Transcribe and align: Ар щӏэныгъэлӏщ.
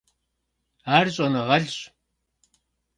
Ар 0.95 1.07
щӏэныгъэлӏщ. 1.13 1.77